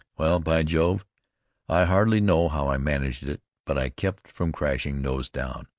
[0.17, 1.05] Well, by Jove!
[1.69, 5.67] I hardly know how I managed it, but I kept from crashing nose down.